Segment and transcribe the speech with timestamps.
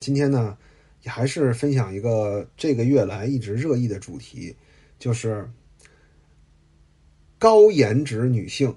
[0.00, 0.56] 今天呢，
[1.02, 4.56] 也还是分享一个这个月来一直热议的主题，
[4.98, 5.46] 就是
[7.38, 8.74] 高颜值女性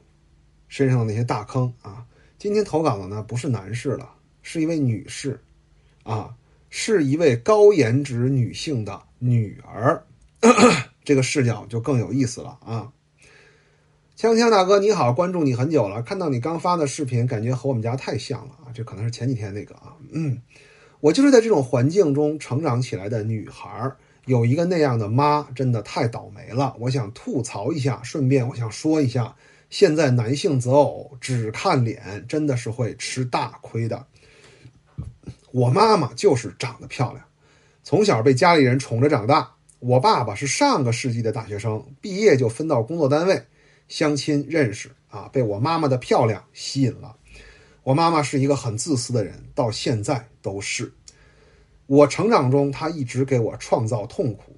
[0.68, 2.06] 身上的那些大坑啊。
[2.38, 5.40] 今天投稿的呢不是男士了，是一位女士，
[6.04, 6.36] 啊，
[6.70, 10.04] 是一位高颜值女性的女儿，
[11.06, 12.92] 这个视角就更有意思了啊。
[14.18, 20.42] 锵锵大哥你好，关注你很久了，看到你刚发的视频，感觉和我们家太像了啊，这可能是前几天那个啊，嗯。
[21.04, 26.74] 我就是在这种环境中成长起来的女孩儿有一个那样的妈，真的太倒霉了。
[26.80, 29.36] 我想吐槽一下，顺便我想说一下，
[29.70, 34.08] 现在男性择偶只看脸，真的是会吃大亏的。
[35.52, 37.26] 我妈妈就是长得漂亮，
[37.84, 39.52] 从小被家里人宠着长大。
[39.80, 43.46] 我爸爸是上个世纪的大学生，毕业就分到工作单位，
[43.90, 47.18] 相亲认识啊，被我妈妈的漂亮吸引了。
[47.84, 50.90] 我妈妈是一个很自私的人，到现在都是。
[51.86, 54.56] 我成长中，她一直给我创造痛苦。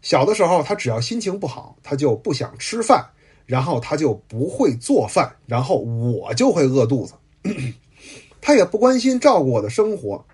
[0.00, 3.10] 小的时候，她只要心情不好，她就不想吃饭，
[3.46, 7.14] 然后她就不会做饭，然后我就会饿肚子。
[8.40, 10.24] 她也不关心照顾我的生活。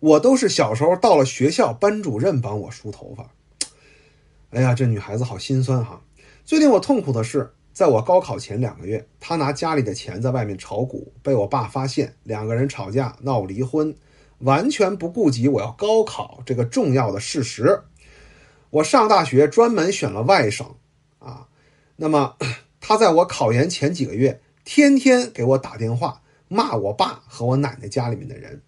[0.00, 3.30] 我都是小时候到了学校，班主任帮我梳头发。
[4.50, 6.00] 哎呀，这女孩子好心酸哈！
[6.44, 7.52] 最令我痛苦的是。
[7.72, 13.96] 在我高考前两个月，他拿家里的钱在外面炒股，被我爸发现，两个人吵架闹离婚，
[14.42, 17.80] 完全不顾及我要高考这个重要的事实。
[18.70, 20.66] 我上大学专门选了外省，
[21.18, 21.46] 啊，
[21.96, 22.36] 那么
[22.80, 28.60] 他在我考研前几个月，天天给我打电话骂我爸和我奶奶家里面的人。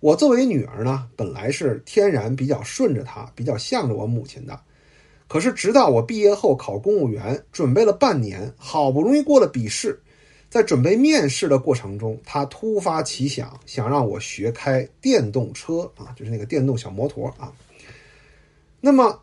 [0.00, 4.60] 我作为女儿呢，本来是天然比较顺着他，比较向着我母亲的。
[5.26, 10.00] 可是，直到我毕业后考公务员，准备了半年，好不容易过了笔试，
[10.50, 17.52] 在准备面试的过程中，他突发奇想，想让我学开电动车啊，就是那个电动小摩托啊。
[18.80, 19.20] 那么，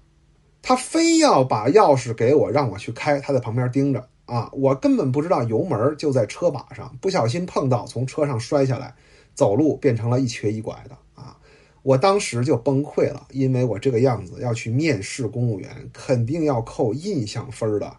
[0.61, 8.93] 他非要把钥匙给我，让我去开，他在旁边盯着啊，我根本不知道油门就在车把上，不小心碰到，从车上摔下来，
[9.33, 11.35] 走路变成了一瘸一拐的啊。
[11.81, 17.95] 我当时就崩溃了，因为我这个样子要去面试公务员，肯定要扣印象分的。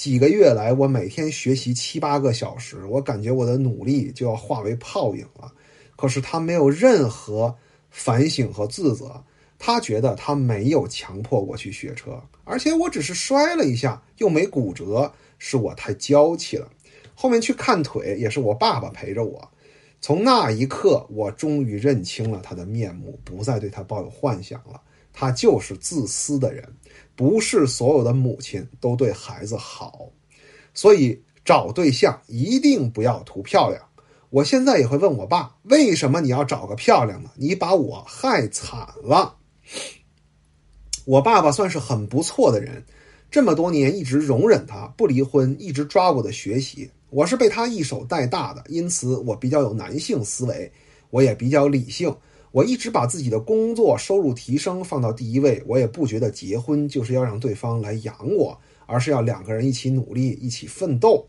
[0.00, 5.52] 几个月来，我每天学习七八个小时，我感觉我的努力就要化为泡影了。
[5.94, 7.54] 可是他没有任何
[7.90, 9.22] 反省和自责，
[9.58, 16.70] 他觉得他没有强迫我去学车，而且我只是摔了一下，又没骨折，是我太娇气了。
[17.14, 19.50] 后面去看腿也是我爸爸陪着我。
[20.00, 24.80] 从那一刻，我终于认清了他的面目，不再对他抱有幻想了。
[25.12, 26.66] 他就是自私的人，
[27.14, 30.10] 不是所有的母亲都对孩子好。
[30.72, 33.82] 所以找对象一定不要图漂亮。
[34.30, 37.30] 我现在也会问我爸：为什么你要找个漂亮的？
[37.34, 39.36] 你把我害惨了。
[41.04, 42.84] 我爸爸算是很不错的人，
[43.30, 46.88] 这么多年一直容忍他，不离婚，一直抓我的学习。
[47.08, 50.72] 我是被他一手带大的，因此我比较有男性思维，
[51.10, 52.14] 我也比较理性。
[52.52, 61.28] 我一直把自己的工作收入提升放到第一位，我也不觉得结婚就是要让对方来养我，而是要两个人一起努力，一起奋斗。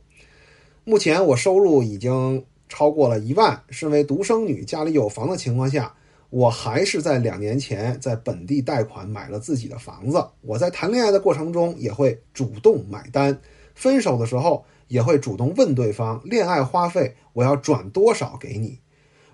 [0.84, 5.94] 目前我收入已经超过了一万，身为独生女，家里有房的情况下，
[6.30, 10.26] 我还是在两年前在本地贷款买了自己的房子。
[10.42, 13.40] 我在谈恋爱的过程中也会主动买单，
[13.76, 14.66] 分手的时候。
[14.92, 18.81] 也会主动问对方恋爱花费我要转多少给你。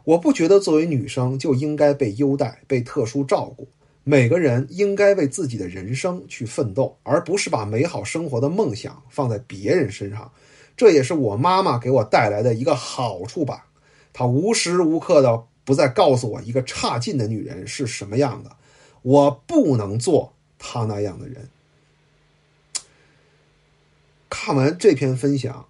[0.07, 3.67] 我不觉得作为女生就应该被优待、被特殊照顾。
[4.05, 10.31] 每个人应该为自己的人生去奋斗，而不是把美好生活的梦想放在别人身上。
[10.77, 13.67] 这也是我妈妈给我带来的一个好处吧。
[14.13, 18.55] 她无时无刻的不再告诉我一个差劲的女人是什么样的。
[19.01, 21.49] 我不能做她那样的人。
[24.29, 25.67] 看完这篇分享，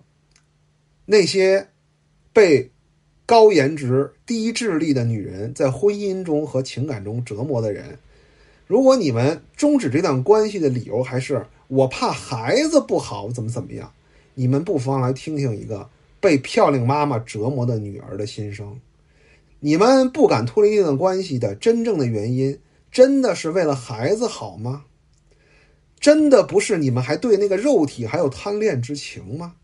[1.06, 1.70] 那些
[2.32, 2.70] 被
[3.28, 8.00] 高颜值、低智力的女人在婚姻中和情感中折磨的人，
[8.66, 13.92] 如果你们终止这段关系的理由还是我怕孩子不好，怎么怎么样，
[14.34, 15.90] 你们不妨来听听一个
[16.22, 18.80] 被漂亮妈妈折磨的女儿的心声。
[19.60, 22.58] 你们不敢脱离这段关系的真正的原因，
[22.90, 24.86] 真的是为了孩子好吗？
[26.00, 29.56] 真的不是你们还对那个肉体还有贪恋之情吗？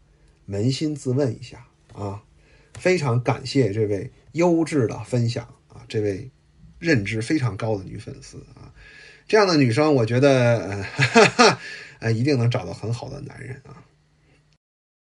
[0.49, 2.23] 扪心自问一下啊！
[2.79, 6.29] 非常感谢这位优质的分享啊，这位
[6.79, 8.73] 认知非常高的女粉丝啊，
[9.27, 10.85] 这样的女生我觉得
[11.99, 13.83] 呃，一定能找到很好的男人啊。